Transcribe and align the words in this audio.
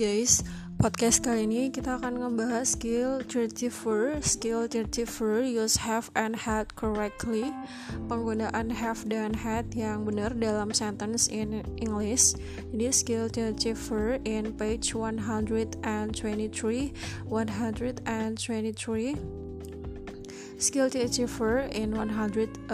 guys, 0.00 0.40
podcast 0.80 1.20
kali 1.20 1.44
ini 1.44 1.68
kita 1.68 2.00
akan 2.00 2.24
ngebahas 2.24 2.72
skill 2.72 3.20
34 3.20 4.24
Skill 4.24 4.64
34 4.64 5.44
use 5.44 5.84
have 5.84 6.08
and 6.16 6.32
had 6.32 6.72
correctly. 6.72 7.52
Penggunaan 8.08 8.72
have 8.72 9.04
dan 9.12 9.36
had 9.36 9.68
yang 9.76 10.08
benar 10.08 10.32
dalam 10.32 10.72
sentence 10.72 11.28
in 11.28 11.60
English. 11.76 12.32
Jadi 12.72 12.88
skill 12.96 13.28
34 13.28 14.24
in 14.24 14.56
page 14.56 14.96
123 14.96 15.84
123 15.84 16.88
Skill 20.60 20.92
to 20.92 21.00
Achiever 21.00 21.72
in 21.72 21.96
123 21.96 22.68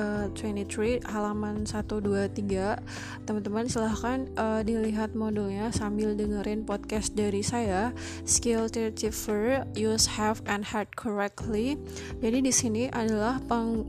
halaman 1.07 1.63
123 1.63 2.83
Teman-teman 3.23 3.71
silahkan 3.71 4.27
uh, 4.35 4.67
dilihat 4.67 5.15
modulnya 5.15 5.71
sambil 5.71 6.19
dengerin 6.19 6.67
podcast 6.67 7.15
dari 7.15 7.47
saya. 7.47 7.95
Skill 8.27 8.67
to 8.75 8.91
Achiever 8.91 9.63
use 9.79 10.19
have 10.19 10.43
and 10.51 10.67
had 10.67 10.91
correctly. 10.99 11.79
Jadi 12.19 12.43
di 12.43 12.51
sini 12.51 12.91
adalah 12.91 13.39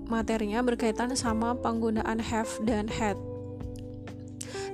materinya 0.05 0.61
berkaitan 0.61 1.17
sama 1.17 1.57
penggunaan 1.57 2.21
have 2.21 2.53
dan 2.69 2.85
had 2.85 3.17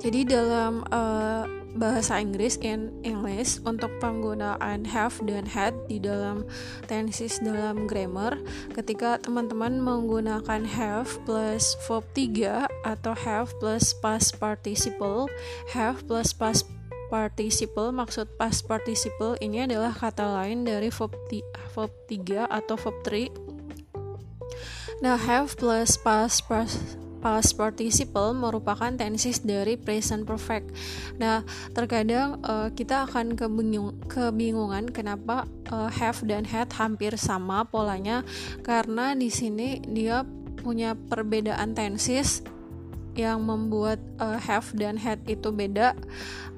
Jadi 0.04 0.28
dalam 0.28 0.84
uh, 0.92 1.48
bahasa 1.80 2.20
Inggris 2.20 2.60
in 2.62 2.92
English 3.02 3.64
untuk 3.64 3.90
penggunaan 3.98 4.86
have 4.86 5.16
dan 5.26 5.48
had 5.48 5.74
di 5.90 5.98
dalam 5.98 6.46
tenses 6.86 7.42
dalam 7.42 7.88
grammar 7.90 8.38
ketika 8.78 9.18
teman-teman 9.24 9.82
menggunakan 9.82 10.68
have 10.68 11.10
plus 11.26 11.74
verb 11.88 12.06
3 12.14 12.68
atau 12.86 13.14
have 13.16 13.50
plus 13.58 13.96
past 13.98 14.38
participle 14.38 15.26
have 15.72 16.06
plus 16.06 16.30
past 16.30 16.70
participle 17.10 17.90
maksud 17.90 18.30
past 18.38 18.70
participle 18.70 19.34
ini 19.42 19.66
adalah 19.66 19.96
kata 19.96 20.30
lain 20.30 20.68
dari 20.68 20.94
verb, 20.94 21.16
verb 21.74 21.92
3 22.12 22.54
atau 22.54 22.76
verb 22.78 22.98
3 23.08 23.54
Nah, 25.04 25.20
have 25.20 25.60
plus 25.60 26.00
past, 26.00 26.48
past 26.48 27.03
past 27.24 27.56
participle 27.56 28.36
merupakan 28.36 28.92
tenses 28.92 29.40
dari 29.40 29.80
present 29.80 30.28
perfect. 30.28 30.76
Nah, 31.16 31.48
terkadang 31.72 32.44
uh, 32.44 32.68
kita 32.76 33.08
akan 33.08 33.40
kebingung, 33.40 33.96
kebingungan 34.12 34.92
kenapa 34.92 35.48
uh, 35.72 35.88
have 35.88 36.20
dan 36.28 36.44
had 36.44 36.68
hampir 36.76 37.16
sama 37.16 37.64
polanya 37.64 38.28
karena 38.60 39.16
di 39.16 39.32
sini 39.32 39.80
dia 39.88 40.28
punya 40.60 41.00
perbedaan 41.00 41.72
tenses 41.72 42.44
yang 43.16 43.46
membuat 43.48 44.04
uh, 44.20 44.36
have 44.44 44.76
dan 44.76 45.00
had 45.00 45.24
itu 45.24 45.48
beda. 45.56 45.96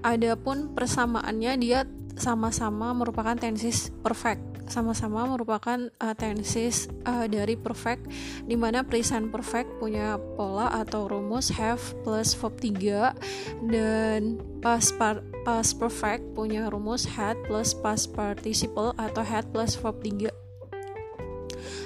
Adapun 0.02 0.74
persamaannya 0.74 1.54
dia 1.62 1.86
sama-sama 2.18 2.96
merupakan 2.96 3.36
tenses 3.38 3.92
perfect 4.02 4.55
sama-sama 4.66 5.26
merupakan 5.30 5.78
uh, 6.02 6.16
tenses 6.18 6.90
uh, 7.06 7.30
dari 7.30 7.54
perfect 7.54 8.10
di 8.46 8.58
mana 8.58 8.82
present 8.82 9.30
perfect 9.30 9.70
punya 9.78 10.18
pola 10.38 10.74
atau 10.74 11.06
rumus 11.06 11.54
have 11.54 11.82
plus 12.02 12.34
verb 12.34 12.58
3 12.58 13.70
dan 13.70 14.42
past 14.60 14.98
par 14.98 15.22
past 15.46 15.78
perfect 15.78 16.26
punya 16.34 16.66
rumus 16.70 17.06
had 17.06 17.38
plus 17.46 17.78
past 17.78 18.12
participle 18.18 18.92
atau 18.98 19.22
had 19.22 19.46
plus 19.54 19.78
verb 19.78 20.02
3 20.02 20.34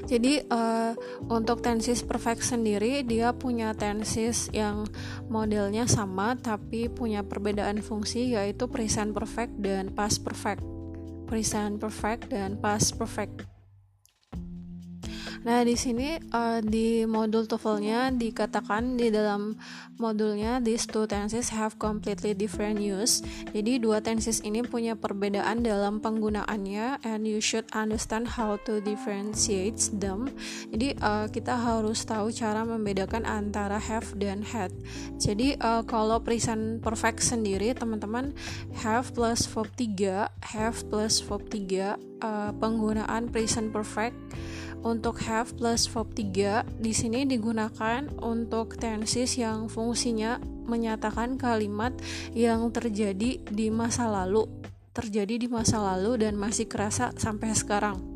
jadi 0.10 0.42
uh, 0.50 0.98
untuk 1.30 1.62
tenses 1.62 2.02
perfect 2.02 2.42
sendiri 2.42 3.06
dia 3.06 3.36
punya 3.36 3.76
tenses 3.78 4.50
yang 4.56 4.88
modelnya 5.28 5.86
sama 5.86 6.34
tapi 6.40 6.90
punya 6.90 7.22
perbedaan 7.22 7.84
fungsi 7.84 8.34
yaitu 8.34 8.66
present 8.72 9.14
perfect 9.14 9.54
dan 9.60 9.92
past 9.94 10.26
perfect 10.26 10.79
present 11.30 11.78
perfect 11.78 12.34
dan 12.34 12.58
past 12.58 12.98
perfect. 12.98 13.46
Nah, 15.40 15.64
di 15.64 15.76
sini 15.80 16.20
uh, 16.36 16.60
di 16.60 17.08
modul 17.08 17.48
TOEFL-nya 17.48 18.12
dikatakan 18.12 19.00
di 19.00 19.08
dalam 19.08 19.56
modulnya 19.96 20.60
these 20.60 20.84
two 20.84 21.08
tenses 21.08 21.56
have 21.56 21.80
completely 21.80 22.36
different 22.36 22.84
use. 22.84 23.24
Jadi 23.56 23.80
dua 23.80 24.04
tenses 24.04 24.44
ini 24.44 24.64
punya 24.64 25.00
perbedaan 25.00 25.64
dalam 25.64 26.04
penggunaannya 26.04 27.04
and 27.08 27.24
you 27.24 27.40
should 27.40 27.64
understand 27.72 28.28
how 28.36 28.60
to 28.68 28.84
differentiate 28.84 29.80
them. 29.96 30.28
Jadi 30.76 31.00
uh, 31.00 31.32
kita 31.32 31.56
harus 31.56 32.04
tahu 32.04 32.36
cara 32.36 32.68
membedakan 32.68 33.24
antara 33.24 33.80
have 33.80 34.12
dan 34.20 34.44
had. 34.44 34.76
Jadi 35.16 35.56
uh, 35.64 35.88
kalau 35.88 36.20
present 36.20 36.84
perfect 36.84 37.24
sendiri 37.24 37.72
teman-teman 37.72 38.36
have 38.84 39.16
plus 39.16 39.48
verb 39.48 39.72
3, 39.80 40.28
have 40.56 40.84
plus 40.92 41.24
verb 41.24 41.48
3 41.48 41.96
uh, 42.24 42.52
penggunaan 42.60 43.32
present 43.32 43.72
perfect 43.72 44.16
untuk 44.82 45.22
have 45.26 45.54
plus 45.56 45.86
verb 45.86 46.10
3 46.18 46.66
di 46.80 46.92
sini 46.96 47.28
digunakan 47.30 48.08
untuk 48.24 48.80
tenses 48.80 49.38
yang 49.38 49.70
fungsinya 49.70 50.42
menyatakan 50.66 51.38
kalimat 51.38 51.94
yang 52.34 52.66
terjadi 52.74 53.42
di 53.42 53.68
masa 53.70 54.10
lalu, 54.10 54.46
terjadi 54.94 55.38
di 55.38 55.48
masa 55.50 55.82
lalu 55.82 56.22
dan 56.22 56.34
masih 56.38 56.66
kerasa 56.66 57.14
sampai 57.18 57.54
sekarang. 57.54 58.09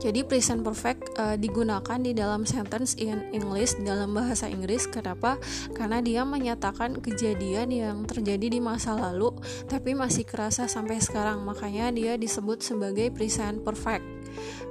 Jadi 0.00 0.24
present 0.24 0.64
perfect 0.64 1.12
uh, 1.16 1.36
digunakan 1.36 1.98
di 2.00 2.12
dalam 2.16 2.48
sentence 2.48 2.96
in 2.96 3.20
English 3.30 3.76
dalam 3.82 4.12
bahasa 4.16 4.48
Inggris. 4.48 4.88
Kenapa? 4.88 5.36
Karena 5.76 6.00
dia 6.00 6.22
menyatakan 6.24 6.98
kejadian 6.98 7.68
yang 7.70 7.96
terjadi 8.08 8.46
di 8.50 8.60
masa 8.62 8.96
lalu 8.96 9.34
tapi 9.66 9.92
masih 9.92 10.24
kerasa 10.24 10.66
sampai 10.66 11.00
sekarang. 11.02 11.42
Makanya 11.44 11.92
dia 11.92 12.14
disebut 12.16 12.64
sebagai 12.64 13.12
present 13.12 13.62
perfect 13.62 14.04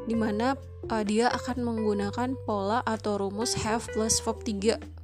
di 0.09 0.15
mana 0.17 0.57
uh, 0.89 1.03
dia 1.05 1.29
akan 1.29 1.61
menggunakan 1.61 2.33
pola 2.47 2.81
atau 2.83 3.21
rumus 3.21 3.53
have 3.61 3.85
plus 3.93 4.17
verb 4.23 4.41
3. 4.41 4.98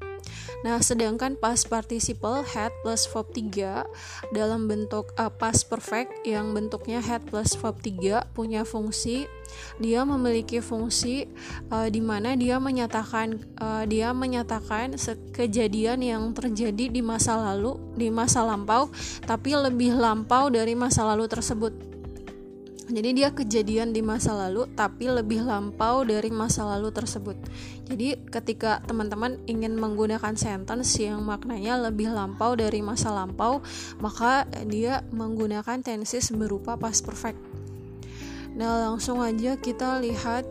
Nah, 0.65 0.81
sedangkan 0.81 1.37
past 1.37 1.69
participle 1.69 2.41
had 2.41 2.73
plus 2.81 3.05
verb 3.05 3.29
3 3.29 3.85
dalam 4.33 4.65
bentuk 4.65 5.13
uh, 5.13 5.29
past 5.29 5.69
perfect 5.69 6.25
yang 6.25 6.57
bentuknya 6.57 7.05
had 7.05 7.21
plus 7.29 7.53
verb 7.53 7.77
3 7.85 8.33
punya 8.33 8.65
fungsi 8.65 9.29
dia 9.77 10.01
memiliki 10.01 10.57
fungsi 10.57 11.29
uh, 11.69 11.85
di 11.85 12.01
mana 12.01 12.33
dia 12.33 12.57
menyatakan 12.57 13.37
uh, 13.61 13.83
dia 13.85 14.09
menyatakan 14.09 14.97
kejadian 15.31 16.01
yang 16.01 16.23
terjadi 16.33 16.89
di 16.89 17.01
masa 17.05 17.37
lalu, 17.37 17.77
di 17.93 18.09
masa 18.09 18.41
lampau, 18.41 18.89
tapi 19.23 19.53
lebih 19.53 19.95
lampau 19.95 20.49
dari 20.49 20.73
masa 20.73 21.05
lalu 21.05 21.29
tersebut. 21.29 21.94
Jadi 22.85 23.17
dia 23.17 23.33
kejadian 23.33 23.97
di 23.97 24.05
masa 24.05 24.37
lalu 24.37 24.69
tapi 24.77 25.09
lebih 25.09 25.41
lampau 25.41 26.05
dari 26.05 26.29
masa 26.29 26.69
lalu 26.69 26.93
tersebut. 26.93 27.33
Jadi 27.89 28.13
ketika 28.29 28.77
teman-teman 28.85 29.41
ingin 29.49 29.73
menggunakan 29.73 30.37
sentence 30.37 31.01
yang 31.01 31.25
maknanya 31.25 31.81
lebih 31.81 32.13
lampau 32.13 32.53
dari 32.53 32.85
masa 32.85 33.09
lampau, 33.09 33.65
maka 33.97 34.45
dia 34.69 35.01
menggunakan 35.09 35.81
tenses 35.81 36.29
berupa 36.29 36.77
past 36.77 37.09
perfect. 37.09 37.41
Nah, 38.55 38.87
langsung 38.87 39.19
aja 39.19 39.57
kita 39.57 39.99
lihat 39.99 40.45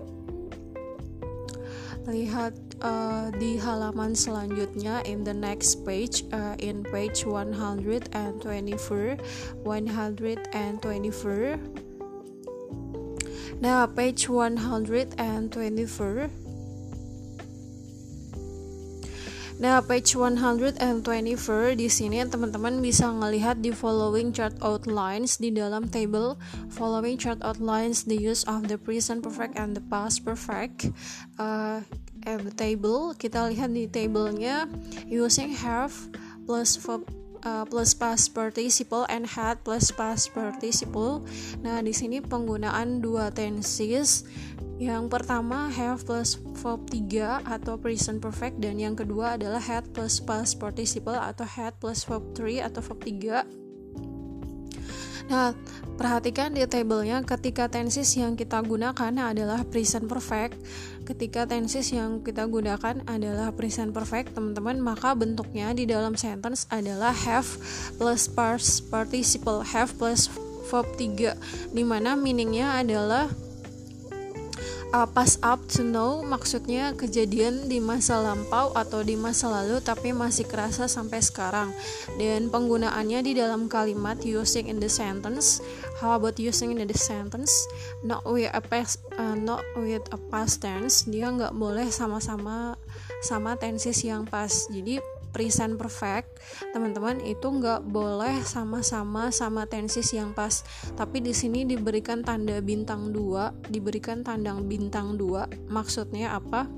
lihat 2.05 2.53
uh, 2.85 3.33
di 3.33 3.57
halaman 3.57 4.13
selanjutnya 4.13 5.01
in 5.09 5.25
the 5.25 5.33
next 5.33 5.89
page 5.89 6.29
uh, 6.37 6.53
in 6.61 6.85
page 6.85 7.25
124 7.25 8.13
124 8.13 9.17
Nah, 13.63 13.87
page 13.87 14.29
124 14.29 16.31
Nah, 19.55 19.79
page 19.87 20.19
124 20.19 21.79
di 21.79 21.87
sini 21.87 22.19
teman-teman 22.27 22.83
bisa 22.83 23.07
melihat 23.15 23.63
di 23.63 23.71
following 23.71 24.35
chart 24.35 24.51
outlines 24.59 25.39
di 25.39 25.55
dalam 25.55 25.87
table 25.87 26.35
following 26.75 27.15
chart 27.15 27.39
outlines 27.39 28.03
the 28.03 28.19
use 28.19 28.43
of 28.51 28.67
the 28.67 28.75
present 28.75 29.23
perfect 29.23 29.55
and 29.55 29.79
the 29.79 29.85
past 29.87 30.27
perfect. 30.27 30.91
Uh, 31.39 31.87
and 32.27 32.43
the 32.43 32.55
table 32.57 33.15
kita 33.15 33.53
lihat 33.53 33.71
di 33.71 33.87
tablenya 33.87 34.67
using 35.07 35.55
have 35.55 35.93
plus 36.49 36.75
verb 36.81 37.05
uh, 37.45 37.65
plus 37.69 37.93
past 37.95 38.33
participle 38.33 39.07
and 39.13 39.29
had 39.29 39.61
plus 39.63 39.93
past 39.93 40.33
participle. 40.33 41.23
Nah, 41.61 41.85
di 41.85 41.93
sini 41.93 42.19
penggunaan 42.25 43.05
dua 43.05 43.31
tenses. 43.31 44.27
Yang 44.75 45.07
pertama 45.07 45.71
have 45.71 46.03
plus 46.03 46.35
verb 46.59 46.83
3 46.91 47.47
atau 47.47 47.79
present 47.79 48.19
perfect 48.19 48.59
dan 48.59 48.75
yang 48.83 48.99
kedua 48.99 49.39
adalah 49.39 49.63
had 49.63 49.87
plus 49.95 50.19
past 50.19 50.59
participle 50.59 51.15
atau 51.15 51.47
had 51.47 51.79
plus 51.79 52.03
verb 52.03 52.35
3 52.35 52.67
atau 52.67 52.83
verb 52.83 52.99
3. 53.07 53.64
Nah, 55.25 55.57
perhatikan 55.97 56.53
di 56.53 56.61
tabelnya 56.69 57.25
ketika 57.25 57.65
tenses 57.73 58.13
yang 58.13 58.37
kita 58.37 58.61
gunakan 58.61 59.13
adalah 59.17 59.65
present 59.65 60.05
perfect. 60.05 60.61
Ketika 61.09 61.49
tenses 61.49 61.93
yang 61.93 62.21
kita 62.21 62.45
gunakan 62.45 63.01
adalah 63.09 63.53
present 63.57 63.93
perfect, 63.93 64.37
teman-teman, 64.37 64.81
maka 64.81 65.17
bentuknya 65.17 65.73
di 65.73 65.89
dalam 65.89 66.17
sentence 66.17 66.69
adalah 66.69 67.13
have 67.13 67.49
plus 67.97 68.29
past 68.29 68.89
participle 68.93 69.65
have 69.65 69.93
plus 69.97 70.29
verb 70.65 70.89
3 70.97 71.77
di 71.77 71.85
mana 71.85 72.17
meaningnya 72.17 72.81
adalah 72.81 73.29
uh, 74.95 75.09
pass 75.11 75.43
up 75.43 75.59
to 75.67 75.83
know 75.83 76.23
maksudnya 76.23 76.95
kejadian 76.95 77.67
di 77.67 77.83
masa 77.83 78.23
lampau 78.23 78.71
atau 78.79 79.03
di 79.03 79.19
masa 79.19 79.51
lalu 79.51 79.83
tapi 79.83 80.15
masih 80.15 80.47
kerasa 80.47 80.87
sampai 80.87 81.19
sekarang. 81.19 81.75
Dan 82.15 82.47
penggunaannya 82.55 83.27
di 83.27 83.35
dalam 83.35 83.67
kalimat 83.67 84.23
using 84.23 84.71
in 84.71 84.79
the 84.79 84.87
sentence. 84.87 85.59
How 85.99 86.15
about 86.15 86.39
using 86.39 86.79
in 86.79 86.87
the 86.87 86.95
sentence? 86.95 87.51
Not 88.07 88.23
with 88.23 88.55
a 88.55 88.63
past 88.63 89.03
uh, 89.19 89.35
not 89.35 89.67
with 89.75 90.07
a 90.15 90.19
past 90.31 90.63
tense. 90.63 91.03
Dia 91.11 91.35
nggak 91.35 91.59
boleh 91.59 91.91
sama-sama 91.91 92.79
sama 93.27 93.59
tenses 93.59 93.99
yang 94.07 94.23
pas. 94.31 94.71
Jadi 94.71 95.03
present 95.35 95.75
perfect 95.75 96.39
teman-teman 96.71 97.19
itu 97.27 97.51
nggak 97.51 97.83
boleh 97.83 98.47
sama-sama 98.47 99.35
sama 99.35 99.67
tensis 99.67 100.15
yang 100.15 100.31
pas 100.31 100.63
tapi 100.95 101.19
di 101.19 101.35
sini 101.35 101.67
diberikan 101.67 102.23
tanda 102.23 102.63
bintang 102.63 103.11
dua 103.11 103.51
diberikan 103.67 104.23
tanda 104.23 104.55
bintang 104.63 105.19
dua 105.19 105.51
maksudnya 105.67 106.39
apa 106.39 106.71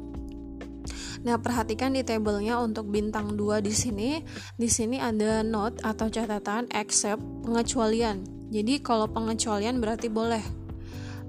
Nah, 1.26 1.42
perhatikan 1.42 1.90
di 1.90 2.06
tabelnya 2.06 2.62
untuk 2.62 2.86
bintang 2.86 3.34
2 3.34 3.58
di 3.58 3.74
sini. 3.74 4.22
Di 4.54 4.70
sini 4.70 5.02
ada 5.02 5.42
note 5.42 5.82
atau 5.82 6.06
catatan 6.06 6.70
except 6.70 7.18
pengecualian. 7.42 8.22
Jadi 8.54 8.78
kalau 8.78 9.10
pengecualian 9.10 9.82
berarti 9.82 10.06
boleh 10.06 10.65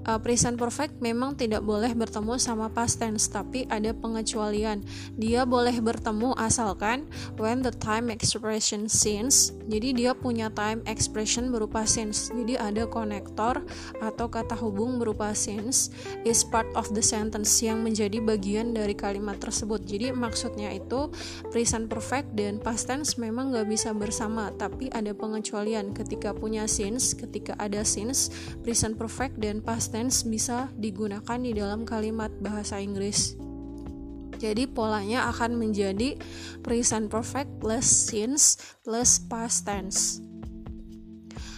uh, 0.08 0.16
present 0.16 0.56
perfect 0.56 0.96
memang 1.04 1.36
tidak 1.36 1.60
boleh 1.60 1.92
bertemu 1.92 2.40
sama 2.40 2.72
past 2.72 3.04
tense 3.04 3.28
tapi 3.28 3.68
ada 3.68 3.92
pengecualian. 3.92 4.80
Dia 5.20 5.44
boleh 5.44 5.76
bertemu 5.84 6.32
asalkan 6.40 7.04
when 7.36 7.60
the 7.60 7.70
time 7.76 8.08
expression 8.08 8.88
since 8.88 9.52
jadi 9.68 9.92
dia 9.92 10.12
punya 10.16 10.48
time 10.48 10.80
expression 10.88 11.52
berupa 11.52 11.84
since 11.84 12.32
jadi 12.32 12.72
ada 12.72 12.88
konektor 12.88 13.60
atau 14.00 14.26
kata 14.32 14.56
hubung 14.56 14.96
berupa 14.96 15.36
since 15.36 15.92
is 16.24 16.40
part 16.40 16.66
of 16.72 16.88
the 16.96 17.04
sentence 17.04 17.60
yang 17.60 17.84
menjadi 17.84 18.24
bagian 18.24 18.72
dari 18.72 18.96
kalimat 18.96 19.36
tersebut. 19.36 19.84
Jadi 19.84 20.16
maksudnya 20.16 20.72
itu 20.72 21.12
present 21.52 21.92
perfect 21.92 22.32
dan 22.32 22.56
past 22.56 22.88
tense 22.88 23.20
memang 23.20 23.52
nggak 23.52 23.68
bisa 23.68 23.92
bersama 23.92 24.48
tapi 24.56 24.88
ada 24.88 25.12
pengecualian. 25.12 25.92
Ketika 25.92 26.32
punya 26.32 26.64
since 26.64 27.12
ketika 27.12 27.58
ada 27.58 27.82
since 27.82 28.30
present 28.62 28.96
perfect 28.96 29.36
dan 29.42 29.58
past 29.60 29.92
tense 29.92 29.97
tense 29.98 30.22
bisa 30.22 30.70
digunakan 30.78 31.42
di 31.42 31.50
dalam 31.50 31.82
kalimat 31.82 32.30
bahasa 32.38 32.78
Inggris. 32.78 33.34
Jadi 34.38 34.70
polanya 34.70 35.26
akan 35.34 35.58
menjadi 35.58 36.14
present 36.62 37.10
perfect 37.10 37.58
plus 37.58 37.82
since 37.82 38.54
plus 38.86 39.18
past 39.26 39.66
tense. 39.66 40.22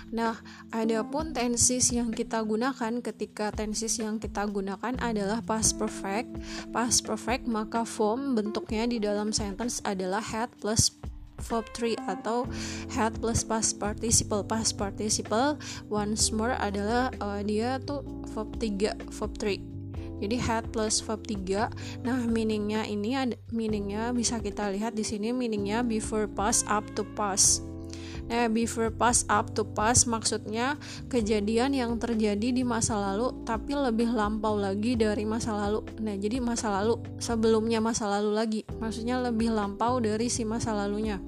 Nah, 0.09 0.41
adapun 0.73 1.37
tenses 1.37 1.93
yang 1.93 2.17
kita 2.17 2.41
gunakan 2.41 3.05
ketika 3.05 3.53
tenses 3.53 4.01
yang 4.01 4.17
kita 4.17 4.49
gunakan 4.49 4.97
adalah 5.05 5.45
past 5.45 5.77
perfect. 5.77 6.41
Past 6.73 7.05
perfect 7.05 7.45
maka 7.45 7.85
form 7.85 8.33
bentuknya 8.33 8.89
di 8.89 8.97
dalam 8.97 9.37
sentence 9.37 9.85
adalah 9.85 10.25
had 10.25 10.49
plus 10.65 10.97
verb 11.41 11.67
3 11.75 11.97
atau 12.07 12.47
had 12.93 13.17
plus 13.19 13.43
past 13.43 13.81
participle 13.81 14.45
past 14.45 14.77
participle 14.77 15.57
once 15.89 16.31
more 16.31 16.55
adalah 16.61 17.11
uh, 17.19 17.41
dia 17.41 17.81
tuh 17.83 18.05
verb 18.37 18.53
3 18.61 18.97
verb 19.11 19.33
3 19.41 20.21
jadi 20.21 20.37
had 20.37 20.65
plus 20.71 21.01
verb 21.01 21.25
3 21.25 22.05
nah 22.05 22.21
meaningnya 22.29 22.85
ini 22.85 23.17
ada 23.17 23.37
meaningnya 23.51 24.13
bisa 24.13 24.39
kita 24.39 24.69
lihat 24.71 24.93
di 24.95 25.03
sini 25.03 25.33
meaningnya 25.33 25.81
before 25.81 26.29
past 26.29 26.69
up 26.69 26.85
to 26.93 27.03
past 27.17 27.65
Nah, 28.31 28.47
before 28.47 28.95
past 28.95 29.27
up 29.27 29.51
to 29.59 29.67
past 29.67 30.07
maksudnya 30.07 30.79
kejadian 31.11 31.75
yang 31.75 31.99
terjadi 31.99 32.55
di 32.55 32.63
masa 32.63 32.95
lalu 32.95 33.35
tapi 33.43 33.75
lebih 33.75 34.15
lampau 34.15 34.55
lagi 34.55 34.95
dari 34.95 35.27
masa 35.27 35.59
lalu. 35.59 35.83
Nah, 35.99 36.15
jadi 36.15 36.39
masa 36.39 36.71
lalu 36.71 37.03
sebelumnya 37.19 37.83
masa 37.83 38.07
lalu 38.07 38.31
lagi. 38.31 38.61
Maksudnya 38.79 39.19
lebih 39.19 39.51
lampau 39.51 39.99
dari 39.99 40.31
si 40.31 40.47
masa 40.47 40.71
lalunya. 40.71 41.19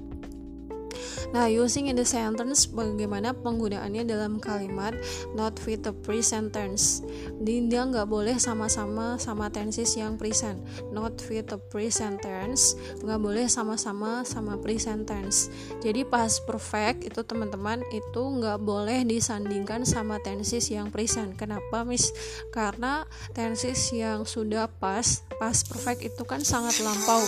Nah, 1.33 1.49
using 1.49 1.89
in 1.89 1.97
the 1.97 2.05
sentence 2.05 2.69
bagaimana 2.69 3.33
penggunaannya 3.33 4.05
dalam 4.05 4.37
kalimat 4.37 4.93
not 5.33 5.57
with 5.65 5.81
the 5.81 5.89
present 6.05 6.53
tense. 6.53 7.01
Dia 7.41 7.89
nggak 7.89 8.05
boleh 8.05 8.37
sama-sama 8.37 9.17
sama 9.17 9.49
tenses 9.49 9.97
yang 9.97 10.15
present. 10.21 10.61
Not 10.93 11.17
with 11.25 11.49
the 11.49 11.57
present 11.73 12.21
tense 12.21 12.77
nggak 13.01 13.17
boleh 13.17 13.49
sama-sama 13.49 14.21
sama 14.21 14.61
present 14.61 15.09
tense. 15.09 15.49
Jadi 15.81 16.05
past 16.05 16.45
perfect 16.45 17.01
itu 17.01 17.25
teman-teman 17.25 17.81
itu 17.89 18.21
nggak 18.21 18.61
boleh 18.61 19.01
disandingkan 19.01 19.89
sama 19.89 20.21
tenses 20.21 20.69
yang 20.69 20.93
present. 20.93 21.33
Kenapa, 21.33 21.81
Miss? 21.81 22.13
Karena 22.53 23.09
tenses 23.33 23.89
yang 23.89 24.29
sudah 24.29 24.69
past, 24.69 25.25
past 25.41 25.65
perfect 25.65 26.05
itu 26.05 26.21
kan 26.29 26.45
sangat 26.45 26.77
lampau. 26.85 27.25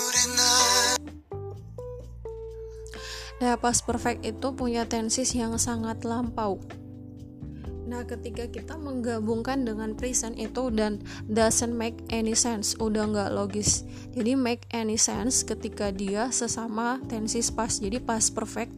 Nah, 3.43 3.59
past 3.59 3.83
perfect 3.83 4.23
itu 4.23 4.47
punya 4.55 4.87
tensis 4.87 5.35
yang 5.35 5.59
sangat 5.59 6.07
lampau. 6.07 6.63
Nah, 7.85 8.01
ketika 8.01 8.49
kita 8.49 8.81
menggabungkan 8.81 9.61
dengan 9.61 9.93
present 9.93 10.33
itu 10.41 10.73
dan 10.73 11.05
doesn't 11.29 11.75
make 11.75 12.01
any 12.09 12.33
sense, 12.33 12.73
udah 12.81 13.05
nggak 13.05 13.29
logis. 13.35 13.85
Jadi 14.17 14.33
make 14.33 14.65
any 14.73 14.97
sense 14.97 15.45
ketika 15.45 15.93
dia 15.93 16.33
sesama 16.33 16.97
tensis 17.05 17.53
past. 17.53 17.85
Jadi 17.85 18.01
past 18.01 18.33
perfect 18.33 18.73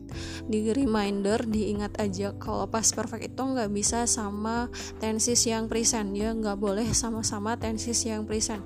di 0.48 0.71
reminder 0.71 1.44
diingat 1.44 2.00
aja 2.00 2.33
kalau 2.39 2.65
past 2.68 2.95
perfect 2.95 3.36
itu 3.36 3.42
nggak 3.42 3.71
bisa 3.71 4.07
sama 4.07 4.71
tensis 4.98 5.44
yang 5.45 5.68
present. 5.68 6.15
Ya 6.15 6.31
nggak 6.33 6.57
boleh 6.57 6.88
sama-sama 6.92 7.59
tensis 7.59 8.04
yang 8.07 8.24
present. 8.24 8.63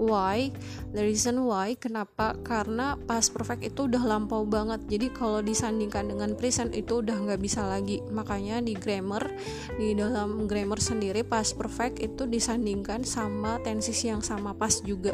Why? 0.00 0.54
The 0.90 1.02
reason 1.04 1.44
why 1.46 1.76
kenapa? 1.76 2.34
Karena 2.40 2.96
past 2.96 3.36
perfect 3.36 3.62
itu 3.62 3.86
udah 3.86 4.02
lampau 4.02 4.46
banget. 4.48 4.80
Jadi 4.88 5.12
kalau 5.12 5.40
disandingkan 5.44 6.10
dengan 6.10 6.34
present 6.34 6.72
itu 6.72 7.04
udah 7.04 7.14
nggak 7.14 7.40
bisa 7.40 7.66
lagi. 7.66 8.00
Makanya 8.10 8.64
di 8.64 8.74
grammar 8.74 9.28
di 9.76 9.92
dalam 9.92 10.48
grammar 10.48 10.80
sendiri 10.80 11.22
past 11.22 11.54
perfect 11.60 12.00
itu 12.00 12.24
disandingkan 12.24 13.04
sama 13.04 13.60
tenses 13.60 14.00
yang 14.02 14.24
sama 14.24 14.56
pas 14.56 14.80
juga 14.82 15.12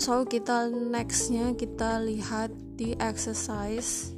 so 0.00 0.24
kita 0.24 0.72
nextnya 0.72 1.52
kita 1.52 2.00
lihat 2.00 2.48
di 2.80 2.96
exercise. 2.96 4.16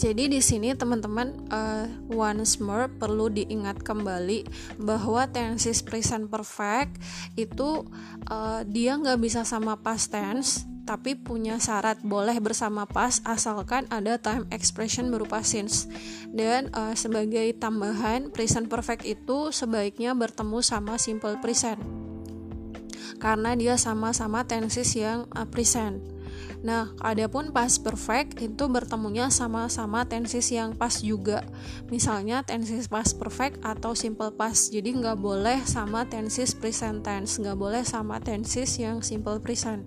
Jadi 0.00 0.26
di 0.26 0.42
sini 0.42 0.74
teman-teman 0.74 1.46
uh, 1.52 1.86
once 2.10 2.58
more 2.58 2.90
perlu 2.90 3.30
diingat 3.30 3.86
kembali 3.86 4.42
bahwa 4.82 5.30
tenses 5.30 5.84
present 5.84 6.26
perfect. 6.26 6.98
Itu 7.38 7.86
uh, 8.26 8.66
dia 8.66 8.98
nggak 8.98 9.20
bisa 9.20 9.46
sama 9.46 9.78
past 9.78 10.10
tense 10.10 10.66
tapi 10.82 11.14
punya 11.14 11.62
syarat 11.62 12.02
boleh 12.02 12.34
bersama 12.42 12.90
pas 12.90 13.22
asalkan 13.22 13.86
ada 13.94 14.18
time 14.18 14.50
expression 14.50 15.14
berupa 15.14 15.46
since. 15.46 15.86
Dan 16.34 16.74
uh, 16.74 16.98
sebagai 16.98 17.54
tambahan 17.62 18.34
present 18.34 18.66
perfect 18.66 19.06
itu 19.06 19.54
sebaiknya 19.54 20.18
bertemu 20.18 20.58
sama 20.66 20.98
simple 20.98 21.38
present 21.38 21.78
karena 23.22 23.54
dia 23.54 23.78
sama-sama 23.78 24.42
tenses 24.42 24.98
yang 24.98 25.30
uh, 25.30 25.46
present 25.46 26.02
Nah, 26.62 26.94
adapun 27.02 27.50
past 27.50 27.82
perfect 27.82 28.38
itu 28.38 28.70
bertemunya 28.70 29.26
sama-sama 29.34 30.06
tenses 30.06 30.46
yang 30.54 30.78
pas 30.78 31.02
juga. 31.02 31.42
Misalnya 31.90 32.46
tenses 32.46 32.86
past 32.86 33.18
perfect 33.18 33.58
atau 33.66 33.98
simple 33.98 34.30
past. 34.30 34.70
Jadi 34.70 34.94
nggak 34.94 35.18
boleh 35.18 35.58
sama 35.66 36.06
tenses 36.06 36.54
present 36.54 37.02
tense, 37.02 37.42
nggak 37.42 37.58
boleh 37.58 37.82
sama 37.82 38.22
tenses 38.22 38.78
yang 38.78 39.02
simple 39.02 39.42
present. 39.42 39.82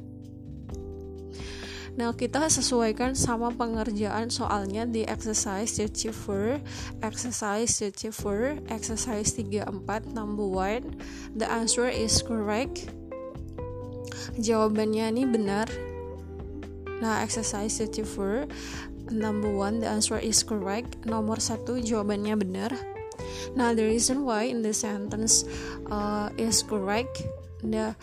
Nah, 1.96 2.12
kita 2.12 2.44
sesuaikan 2.52 3.16
sama 3.16 3.56
pengerjaan 3.56 4.28
soalnya 4.28 4.84
di 4.84 5.08
exercise 5.08 5.80
Chiffer, 5.80 6.60
exercise 7.00 7.80
Chiffer, 7.96 8.60
exercise 8.68 9.32
34 9.32 10.12
number 10.12 10.44
1. 10.44 11.40
The 11.40 11.48
answer 11.48 11.88
is 11.88 12.20
correct. 12.20 12.92
Jawabannya 14.34 15.14
ini 15.14 15.24
benar. 15.30 15.70
Nah, 17.04 17.22
exercise 17.22 17.78
Chiffer 17.92 18.50
number 19.14 19.52
1 19.52 19.86
the 19.86 19.90
answer 19.90 20.18
is 20.18 20.42
correct. 20.42 20.98
Nomor 21.06 21.38
satu 21.38 21.78
jawabannya 21.78 22.34
benar. 22.40 22.72
Now, 23.54 23.72
the 23.72 23.86
reason 23.86 24.26
why 24.26 24.50
in 24.50 24.66
the 24.66 24.74
sentence 24.74 25.46
uh, 25.88 26.34
is 26.36 26.66
correct. 26.66 27.24
The 27.62 27.94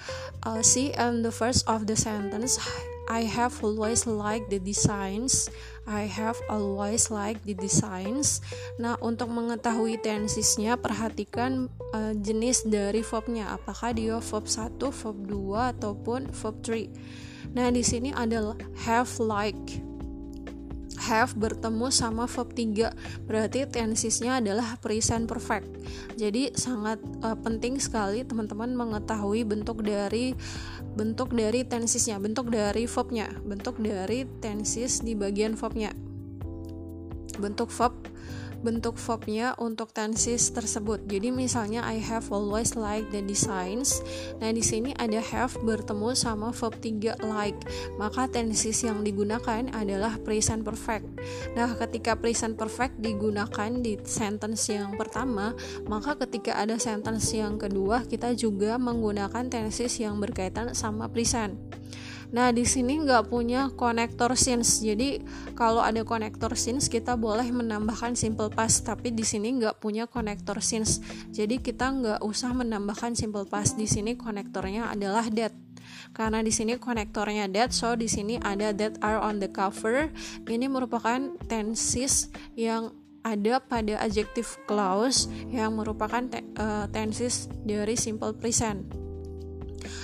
uh, 0.42 0.62
see 0.62 0.90
and 0.94 1.22
the 1.22 1.30
first 1.30 1.66
of 1.70 1.86
the 1.86 1.94
sentence 1.94 2.58
I 3.06 3.28
have 3.28 3.62
always 3.62 4.06
liked 4.10 4.50
the 4.50 4.58
designs 4.58 5.50
I 5.86 6.06
have 6.06 6.38
always 6.46 7.10
liked 7.10 7.42
the 7.42 7.58
designs. 7.58 8.38
Nah, 8.78 8.94
untuk 9.02 9.34
mengetahui 9.34 9.98
tensesnya 9.98 10.78
perhatikan 10.78 11.66
uh, 11.94 12.12
jenis 12.16 12.66
dari 12.66 13.00
verbnya. 13.04 13.54
Apakah 13.54 13.94
dia 13.94 14.18
verb 14.18 14.46
1, 14.48 14.80
verb 14.80 15.18
2 15.28 15.72
ataupun 15.76 16.20
verb 16.32 16.56
3. 16.64 17.52
Nah, 17.52 17.68
di 17.68 17.84
sini 17.84 18.10
adalah 18.16 18.56
have 18.88 19.12
like 19.20 19.80
have 21.02 21.34
bertemu 21.34 21.90
sama 21.90 22.30
verb 22.30 22.54
3 22.54 23.26
berarti 23.26 23.66
tensesnya 23.66 24.38
adalah 24.38 24.78
present 24.78 25.26
perfect 25.26 25.66
jadi 26.14 26.54
sangat 26.54 27.02
uh, 27.26 27.34
penting 27.42 27.82
sekali 27.82 28.22
teman-teman 28.22 28.70
mengetahui 28.78 29.42
bentuk 29.42 29.82
dari 29.82 30.38
bentuk 30.94 31.34
dari 31.34 31.66
tensesnya 31.66 32.22
bentuk 32.22 32.54
dari 32.54 32.86
verbnya 32.86 33.34
bentuk 33.42 33.82
dari 33.82 34.28
tenses 34.38 35.02
di 35.02 35.18
bagian 35.18 35.58
verbnya 35.58 35.90
bentuk 37.42 37.74
verb 37.74 37.96
bentuk 38.62 38.96
verbnya 38.96 39.52
untuk 39.58 39.90
tenses 39.90 40.48
tersebut. 40.54 41.02
Jadi 41.10 41.34
misalnya 41.34 41.82
I 41.82 41.98
have 41.98 42.30
always 42.30 42.78
liked 42.78 43.10
the 43.10 43.20
designs. 43.20 44.00
Nah, 44.38 44.54
di 44.54 44.62
sini 44.62 44.94
ada 44.96 45.18
have 45.18 45.58
bertemu 45.60 46.14
sama 46.14 46.54
verb 46.54 46.78
3 46.78 47.18
like. 47.26 47.58
Maka 47.98 48.30
tenses 48.30 48.80
yang 48.86 49.02
digunakan 49.02 49.68
adalah 49.74 50.16
present 50.22 50.62
perfect. 50.62 51.04
Nah, 51.58 51.74
ketika 51.76 52.14
present 52.14 52.54
perfect 52.54 53.02
digunakan 53.02 53.70
di 53.82 53.98
sentence 54.06 54.70
yang 54.70 54.94
pertama, 54.94 55.52
maka 55.90 56.14
ketika 56.22 56.56
ada 56.56 56.78
sentence 56.78 57.34
yang 57.34 57.58
kedua 57.58 58.06
kita 58.06 58.32
juga 58.38 58.78
menggunakan 58.78 59.50
tenses 59.50 59.98
yang 59.98 60.22
berkaitan 60.22 60.72
sama 60.72 61.10
present. 61.10 61.58
Nah, 62.32 62.48
di 62.48 62.64
sini 62.64 62.96
nggak 63.04 63.28
punya 63.28 63.68
konektor 63.76 64.32
since. 64.40 64.80
Jadi, 64.80 65.20
kalau 65.52 65.84
ada 65.84 66.00
konektor 66.00 66.56
since 66.56 66.88
kita 66.88 67.12
boleh 67.20 67.44
menambahkan 67.52 68.16
simple 68.16 68.48
past, 68.48 68.88
tapi 68.88 69.12
di 69.12 69.20
sini 69.20 69.60
nggak 69.60 69.84
punya 69.84 70.08
konektor 70.08 70.64
since. 70.64 71.04
Jadi, 71.28 71.60
kita 71.60 71.92
nggak 71.92 72.20
usah 72.24 72.56
menambahkan 72.56 73.12
simple 73.12 73.44
past. 73.44 73.76
Di 73.76 73.84
sini 73.84 74.16
konektornya 74.16 74.88
adalah 74.88 75.28
that. 75.36 75.52
Karena 76.16 76.40
di 76.40 76.48
sini 76.48 76.80
konektornya 76.80 77.52
that, 77.52 77.76
so 77.76 77.92
di 77.92 78.08
sini 78.08 78.40
ada 78.40 78.72
that 78.72 78.96
are 79.04 79.20
on 79.20 79.36
the 79.36 79.52
cover. 79.52 80.08
Ini 80.48 80.72
merupakan 80.72 81.36
tenses 81.52 82.32
yang 82.56 82.96
ada 83.22 83.62
pada 83.62 84.02
adjective 84.02 84.58
clause 84.66 85.30
yang 85.46 85.78
merupakan 85.78 86.26
te 86.26 86.42
uh, 86.58 86.90
tenses 86.90 87.46
dari 87.62 87.94
simple 87.94 88.34
present. 88.34 89.01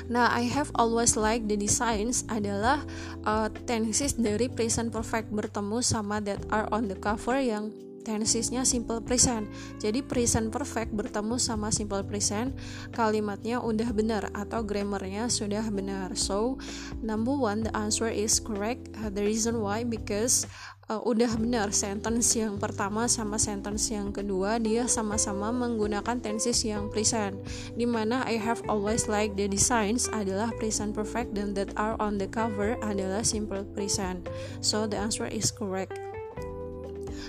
Nah, 0.06 0.30
I 0.30 0.46
have 0.46 0.70
always 0.78 1.18
liked 1.18 1.50
the 1.50 1.58
designs 1.58 2.22
adalah 2.30 2.86
uh, 3.26 3.50
tenses 3.66 4.14
dari 4.14 4.46
present 4.46 4.94
perfect 4.94 5.34
bertemu 5.34 5.82
sama 5.82 6.22
that 6.22 6.38
are 6.54 6.70
on 6.70 6.86
the 6.86 6.94
cover 6.94 7.42
yang 7.42 7.74
tensesnya 8.08 8.64
simple 8.64 9.04
present. 9.04 9.44
Jadi 9.76 10.00
present 10.00 10.48
perfect 10.48 10.96
bertemu 10.96 11.36
sama 11.36 11.68
simple 11.68 12.00
present, 12.08 12.56
kalimatnya 12.96 13.60
udah 13.60 13.92
benar 13.92 14.32
atau 14.32 14.64
grammarnya 14.64 15.28
sudah 15.28 15.68
benar. 15.68 16.16
So, 16.16 16.56
number 17.04 17.36
one 17.36 17.68
the 17.68 17.72
answer 17.76 18.08
is 18.08 18.40
correct. 18.40 18.88
Uh, 18.96 19.12
the 19.12 19.20
reason 19.20 19.60
why 19.60 19.84
because 19.84 20.48
uh, 20.88 21.00
udah 21.04 21.36
benar 21.36 21.70
sentence 21.70 22.32
yang 22.34 22.56
pertama 22.56 23.06
sama 23.06 23.36
sentence 23.36 23.92
yang 23.92 24.10
kedua 24.10 24.56
dia 24.58 24.88
sama-sama 24.88 25.52
menggunakan 25.52 26.18
tenses 26.18 26.64
yang 26.64 26.88
present 26.88 27.36
di 27.76 27.84
mana 27.84 28.24
I 28.24 28.40
have 28.40 28.64
always 28.66 29.06
liked 29.06 29.36
the 29.36 29.46
designs 29.46 30.08
adalah 30.10 30.50
present 30.56 30.96
perfect 30.96 31.36
dan 31.36 31.52
that 31.54 31.76
are 31.76 31.94
on 32.00 32.16
the 32.16 32.26
cover 32.26 32.80
adalah 32.80 33.22
simple 33.22 33.62
present 33.76 34.26
so 34.64 34.88
the 34.88 34.96
answer 34.96 35.28
is 35.28 35.52
correct 35.52 36.07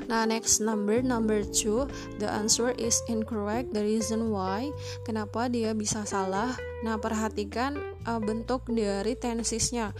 Nah, 0.09 0.25
next 0.25 0.57
number 0.57 1.05
number 1.05 1.45
two, 1.45 1.85
the 2.17 2.25
answer 2.25 2.73
is 2.81 3.05
incorrect. 3.05 3.77
The 3.77 3.85
reason 3.85 4.33
why, 4.33 4.73
kenapa 5.05 5.53
dia 5.53 5.77
bisa 5.77 6.01
salah? 6.09 6.57
Nah, 6.81 6.97
perhatikan 6.97 7.77
uh, 8.09 8.17
bentuk 8.17 8.65
dari 8.73 9.13
tensesnya 9.13 9.93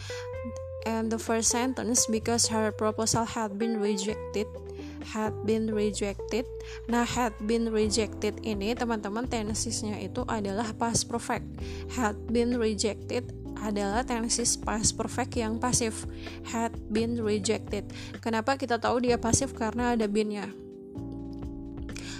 and 0.89 1.13
the 1.13 1.21
first 1.21 1.53
sentence 1.53 2.09
because 2.09 2.49
her 2.49 2.73
proposal 2.73 3.21
had 3.27 3.61
been 3.61 3.77
rejected 3.77 4.49
had 5.09 5.33
been 5.45 5.71
rejected. 5.73 6.45
Nah, 6.87 7.07
had 7.07 7.33
been 7.47 7.71
rejected 7.71 8.37
ini 8.45 8.75
teman-teman 8.77 9.25
tensesnya 9.25 9.97
itu 9.97 10.21
adalah 10.27 10.69
past 10.77 11.09
perfect. 11.09 11.47
Had 11.95 12.19
been 12.29 12.59
rejected 12.59 13.31
adalah 13.63 14.07
tenses 14.07 14.55
past 14.55 14.95
perfect 14.95 15.35
yang 15.35 15.59
pasif. 15.59 16.07
Had 16.49 16.75
been 16.89 17.19
rejected. 17.19 17.89
Kenapa 18.23 18.55
kita 18.55 18.79
tahu 18.79 19.03
dia 19.03 19.19
pasif? 19.19 19.51
Karena 19.51 19.93
ada 19.93 20.07
been-nya. 20.07 20.49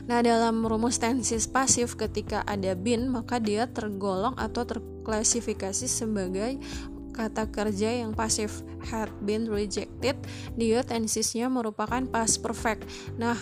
Nah, 0.10 0.26
dalam 0.26 0.66
rumus 0.66 0.98
tenses 0.98 1.46
pasif 1.46 1.94
ketika 1.94 2.42
ada 2.50 2.74
been, 2.74 3.14
maka 3.14 3.38
dia 3.38 3.70
tergolong 3.70 4.34
atau 4.42 4.66
terklasifikasi 4.66 5.86
sebagai 5.86 6.58
kata 7.20 7.52
kerja 7.52 8.00
yang 8.00 8.16
pasif 8.16 8.64
had 8.80 9.12
been 9.20 9.52
rejected 9.52 10.16
dia 10.56 10.80
tensesnya 10.88 11.52
merupakan 11.52 12.00
past 12.08 12.40
perfect 12.40 12.88
nah 13.20 13.36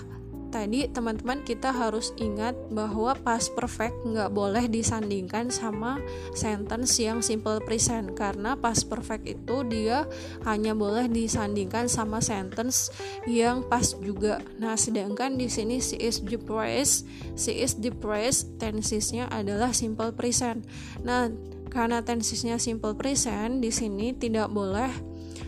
tadi 0.57 0.89
teman-teman 0.89 1.45
kita 1.45 1.69
harus 1.69 2.17
ingat 2.17 2.57
bahwa 2.73 3.13
past 3.21 3.53
perfect 3.53 3.93
nggak 4.01 4.33
boleh 4.33 4.65
disandingkan 4.65 5.53
sama 5.53 6.01
sentence 6.33 6.97
yang 6.97 7.21
simple 7.21 7.61
present 7.61 8.17
karena 8.17 8.57
past 8.57 8.89
perfect 8.89 9.29
itu 9.29 9.61
dia 9.69 10.09
hanya 10.49 10.73
boleh 10.73 11.05
disandingkan 11.05 11.85
sama 11.85 12.25
sentence 12.25 12.89
yang 13.29 13.61
past 13.69 14.01
juga. 14.01 14.41
Nah, 14.57 14.73
sedangkan 14.73 15.37
di 15.37 15.45
sini 15.45 15.77
she 15.77 16.01
is 16.01 16.25
depressed, 16.25 17.05
she 17.37 17.61
is 17.61 17.77
depressed 17.77 18.57
tensesnya 18.57 19.29
adalah 19.29 19.69
simple 19.77 20.09
present. 20.09 20.65
Nah, 21.05 21.29
karena 21.69 22.01
tensesnya 22.01 22.57
simple 22.57 22.97
present 22.97 23.61
di 23.61 23.69
sini 23.69 24.09
tidak 24.17 24.49
boleh 24.49 24.89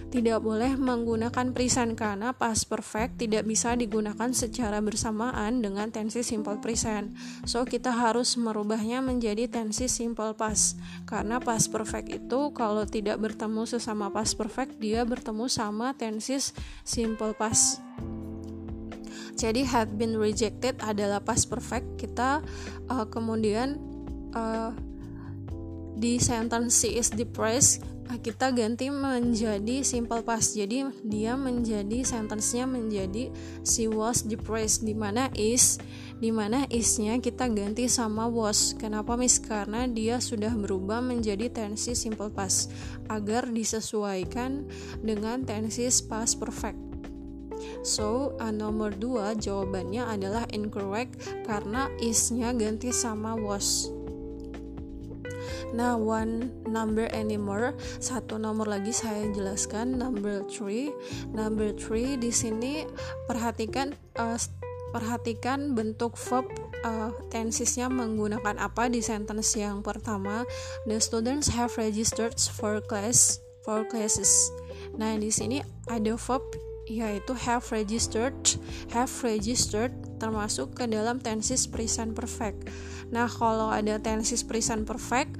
tidak 0.09 0.41
boleh 0.41 0.73
menggunakan 0.73 1.53
present 1.53 1.93
karena 1.93 2.33
past 2.33 2.65
perfect 2.65 3.21
tidak 3.21 3.45
bisa 3.45 3.77
digunakan 3.77 4.33
secara 4.33 4.81
bersamaan 4.81 5.61
dengan 5.61 5.93
tenses 5.93 6.25
simple 6.25 6.57
present. 6.57 7.13
So 7.45 7.61
kita 7.61 7.93
harus 7.93 8.33
merubahnya 8.33 9.05
menjadi 9.05 9.45
tenses 9.45 9.93
simple 9.93 10.33
past. 10.33 10.81
Karena 11.05 11.37
past 11.37 11.69
perfect 11.69 12.09
itu 12.09 12.49
kalau 12.57 12.89
tidak 12.89 13.21
bertemu 13.21 13.69
sesama 13.69 14.09
past 14.09 14.33
perfect 14.33 14.81
dia 14.81 15.05
bertemu 15.05 15.45
sama 15.45 15.93
tenses 15.93 16.57
simple 16.81 17.37
past. 17.37 17.77
Jadi 19.37 19.63
had 19.63 19.95
been 19.95 20.17
rejected 20.17 20.75
adalah 20.83 21.21
past 21.21 21.47
perfect. 21.47 22.01
Kita 22.01 22.41
uh, 22.89 23.05
kemudian 23.07 23.77
uh, 24.33 24.73
di 25.99 26.17
sentence 26.17 26.81
she 26.81 26.97
is 26.97 27.13
depressed 27.13 27.85
kita 28.17 28.49
ganti 28.49 28.89
menjadi 28.89 29.85
simple 29.85 30.25
past. 30.25 30.57
Jadi 30.57 30.89
dia 31.05 31.37
menjadi 31.37 32.01
sentence-nya 32.01 32.65
menjadi 32.65 33.29
she 33.61 33.85
was 33.85 34.25
depressed. 34.25 34.81
Di 34.81 34.97
mana 34.97 35.29
is 35.37 35.77
di 36.17 36.33
mana 36.33 36.65
isnya 36.73 37.21
kita 37.21 37.45
ganti 37.53 37.85
sama 37.85 38.25
was. 38.25 38.73
Kenapa 38.73 39.13
miss? 39.13 39.37
Karena 39.37 39.85
dia 39.85 40.17
sudah 40.17 40.55
berubah 40.57 41.05
menjadi 41.05 41.53
tenses 41.53 42.01
simple 42.01 42.33
past 42.33 42.73
agar 43.13 43.45
disesuaikan 43.45 44.65
dengan 45.05 45.45
tenses 45.45 46.01
past 46.01 46.41
perfect. 46.41 46.89
So, 47.83 48.39
uh, 48.39 48.51
nomor 48.55 48.95
2 48.95 49.35
jawabannya 49.39 50.03
adalah 50.03 50.47
incorrect 50.55 51.19
karena 51.43 51.91
isnya 51.99 52.55
ganti 52.55 52.91
sama 52.95 53.35
was. 53.35 53.91
Nah, 55.73 55.95
one 55.95 56.49
number 56.65 57.05
anymore, 57.13 57.77
satu 58.01 58.41
nomor 58.41 58.65
lagi 58.65 58.89
saya 58.89 59.29
jelaskan 59.29 60.01
number 60.01 60.41
three. 60.49 60.89
Number 61.29 61.73
three 61.75 62.17
di 62.17 62.33
sini 62.33 62.89
perhatikan 63.29 63.93
uh, 64.17 64.37
perhatikan 64.89 65.77
bentuk 65.77 66.17
verb 66.17 66.49
uh, 66.81 67.13
tensesnya 67.29 67.85
menggunakan 67.91 68.57
apa 68.57 68.89
di 68.89 69.05
sentence 69.05 69.53
yang 69.53 69.85
pertama. 69.85 70.41
The 70.89 70.97
students 70.97 71.53
have 71.53 71.77
registered 71.77 72.37
for 72.37 72.81
class 72.81 73.37
for 73.61 73.85
classes. 73.85 74.49
Nah, 74.97 75.13
di 75.21 75.29
sini 75.29 75.61
ada 75.85 76.17
verb 76.17 76.41
yaitu 76.89 77.37
have 77.37 77.69
registered, 77.69 78.33
have 78.89 79.13
registered 79.21 79.93
termasuk 80.19 80.75
ke 80.75 80.85
dalam 80.85 81.23
tenses 81.23 81.65
present 81.65 82.11
perfect. 82.11 82.67
Nah, 83.09 83.25
kalau 83.25 83.73
ada 83.73 83.97
tenses 83.97 84.45
present 84.45 84.85
perfect, 84.85 85.33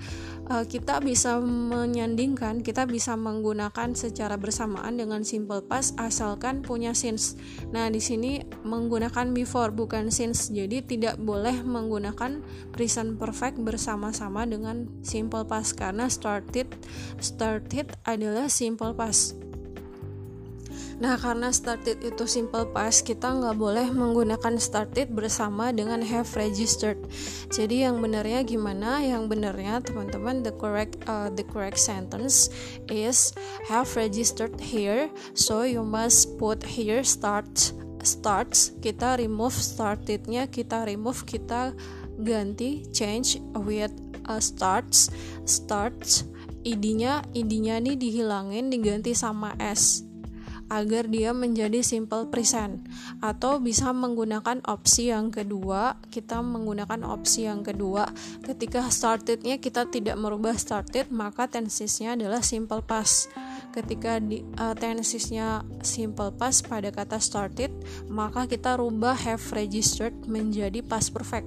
uh, 0.50 0.66
kita 0.66 0.98
bisa 1.04 1.38
menyandingkan, 1.38 2.66
kita 2.66 2.90
bisa 2.90 3.14
menggunakan 3.14 3.94
secara 3.94 4.36
bersamaan 4.42 4.98
dengan 4.98 5.22
simple 5.22 5.62
past 5.62 5.94
asalkan 6.02 6.66
punya 6.66 6.98
since. 6.98 7.38
Nah, 7.70 7.92
di 7.94 8.02
sini 8.02 8.42
menggunakan 8.66 9.36
before 9.36 9.70
bukan 9.70 10.10
since. 10.10 10.50
Jadi 10.50 10.82
tidak 10.82 11.22
boleh 11.22 11.62
menggunakan 11.62 12.42
present 12.74 13.22
perfect 13.22 13.62
bersama-sama 13.62 14.50
dengan 14.50 14.90
simple 15.06 15.46
past 15.46 15.78
karena 15.78 16.10
started 16.10 16.74
started 17.22 17.94
adalah 18.08 18.50
simple 18.50 18.98
past. 18.98 19.49
Nah, 21.00 21.16
karena 21.16 21.48
started 21.56 22.04
itu 22.04 22.28
simple 22.28 22.68
past, 22.76 23.08
kita 23.08 23.32
nggak 23.32 23.56
boleh 23.56 23.88
menggunakan 23.88 24.60
started 24.60 25.16
bersama 25.16 25.72
dengan 25.72 26.04
have 26.04 26.28
registered. 26.36 27.00
Jadi 27.56 27.88
yang 27.88 28.04
benarnya 28.04 28.44
gimana? 28.44 29.00
Yang 29.00 29.32
benarnya 29.32 29.80
teman-teman 29.80 30.44
the 30.44 30.52
correct 30.60 31.00
uh, 31.08 31.32
the 31.32 31.48
correct 31.48 31.80
sentence 31.80 32.52
is 32.92 33.32
have 33.72 33.88
registered 33.96 34.60
here. 34.60 35.08
So 35.40 35.64
you 35.64 35.88
must 35.88 36.36
put 36.36 36.68
here 36.68 37.08
start 37.08 37.48
starts. 38.04 38.76
Kita 38.84 39.16
remove 39.16 39.56
startednya, 39.56 40.52
kita 40.52 40.84
remove 40.84 41.24
kita 41.24 41.72
ganti 42.20 42.84
change 42.92 43.40
with 43.56 43.96
uh, 44.28 44.44
starts 44.44 45.08
starts 45.48 46.28
id-nya 46.68 47.24
id-nya 47.32 47.80
nih 47.80 47.96
dihilangin 47.96 48.68
diganti 48.68 49.16
sama 49.16 49.56
s 49.56 50.09
agar 50.70 51.10
dia 51.10 51.34
menjadi 51.36 51.82
simple 51.82 52.30
present. 52.30 52.86
Atau 53.20 53.60
bisa 53.60 53.92
menggunakan 53.92 54.64
opsi 54.70 55.10
yang 55.12 55.34
kedua 55.34 55.98
kita 56.14 56.40
menggunakan 56.40 57.04
opsi 57.06 57.50
yang 57.50 57.66
kedua. 57.66 58.08
Ketika 58.46 58.88
startednya 58.88 59.58
kita 59.58 59.90
tidak 59.90 60.16
merubah 60.16 60.56
started 60.56 61.10
maka 61.10 61.50
tensesnya 61.50 62.14
adalah 62.14 62.46
simple 62.46 62.82
past 62.86 63.34
ketika 63.70 64.18
di, 64.18 64.42
uh, 64.58 64.74
tensesnya 64.74 65.62
simple 65.86 66.34
past 66.34 66.66
pada 66.66 66.90
kata 66.90 67.22
started 67.22 67.70
maka 68.10 68.50
kita 68.50 68.78
rubah 68.82 69.14
have 69.14 69.42
registered 69.54 70.14
menjadi 70.26 70.82
past 70.86 71.14
perfect. 71.14 71.46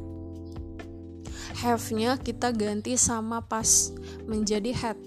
Have-nya 1.62 2.18
kita 2.18 2.50
ganti 2.50 2.98
sama 2.98 3.44
past 3.44 3.94
menjadi 4.26 4.72
had 4.74 4.98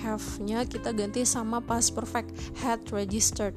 have-nya 0.00 0.64
kita 0.66 0.92
ganti 0.92 1.22
sama 1.24 1.60
past 1.60 1.96
perfect 1.96 2.32
had 2.60 2.80
registered. 2.90 3.56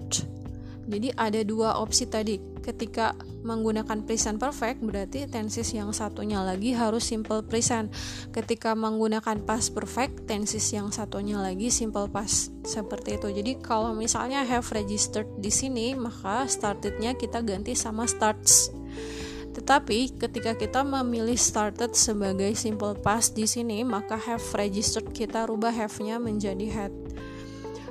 Jadi 0.87 1.11
ada 1.19 1.43
dua 1.43 1.75
opsi 1.83 2.07
tadi. 2.07 2.39
Ketika 2.63 3.15
menggunakan 3.47 4.03
present 4.03 4.39
perfect 4.39 4.83
berarti 4.83 5.23
tenses 5.27 5.71
yang 5.71 5.95
satunya 5.95 6.43
lagi 6.43 6.75
harus 6.75 7.03
simple 7.07 7.43
present. 7.43 7.91
Ketika 8.31 8.75
menggunakan 8.75 9.43
past 9.43 9.71
perfect 9.75 10.27
tenses 10.27 10.67
yang 10.71 10.91
satunya 10.91 11.39
lagi 11.39 11.71
simple 11.71 12.07
past. 12.07 12.55
Seperti 12.63 13.19
itu. 13.19 13.27
Jadi 13.31 13.59
kalau 13.59 13.95
misalnya 13.95 14.43
have 14.47 14.67
registered 14.71 15.27
di 15.39 15.51
sini 15.51 15.95
maka 15.95 16.47
startednya 16.47 17.15
kita 17.15 17.43
ganti 17.43 17.75
sama 17.75 18.07
starts 18.07 18.76
tetapi 19.57 20.13
ketika 20.21 20.53
kita 20.53 20.85
memilih 20.85 21.33
started 21.33 21.97
sebagai 21.97 22.53
simple 22.53 22.93
past 22.93 23.33
di 23.33 23.49
sini, 23.49 23.81
maka 23.81 24.13
have 24.13 24.45
registered 24.53 25.09
kita 25.17 25.49
rubah 25.49 25.73
have-nya 25.73 26.21
menjadi 26.21 26.69
had. 26.69 26.93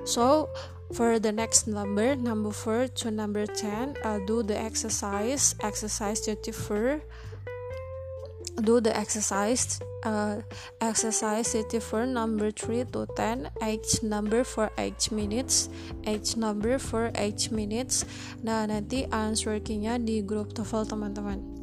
So, 0.07 0.47
for 0.95 1.19
the 1.19 1.35
next 1.35 1.67
number, 1.67 2.15
number 2.15 2.55
4 2.55 2.95
to 3.03 3.11
number 3.11 3.51
10, 3.51 3.99
uh, 4.07 4.23
do 4.31 4.47
the 4.47 4.55
exercise, 4.55 5.59
exercise 5.59 6.23
34. 6.23 7.03
Do 8.63 8.79
the 8.79 8.95
exercise, 8.95 9.83
uh, 10.07 10.47
exercise 10.79 11.51
34 11.51 12.07
number 12.07 12.55
3 12.55 12.87
to 12.95 13.11
10, 13.19 13.51
age 13.59 14.07
number 14.07 14.47
for 14.47 14.71
age 14.79 15.11
minutes, 15.11 15.67
age 16.07 16.39
number 16.39 16.79
for 16.79 17.11
age 17.19 17.51
minutes. 17.51 18.07
Nah, 18.47 18.71
nanti 18.71 19.11
answer 19.11 19.59
key-nya 19.59 19.99
di 19.99 20.23
grup 20.23 20.55
TOEFL 20.55 20.87
teman-teman. 20.95 21.56